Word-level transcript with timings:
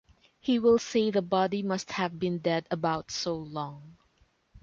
He 0.39 0.57
will 0.57 0.79
say 0.79 1.11
the 1.11 1.21
body 1.21 1.61
must 1.61 1.91
have 1.91 2.17
been 2.17 2.39
dead 2.39 2.65
about 2.71 3.11
so 3.11 3.35
long. 3.35 3.97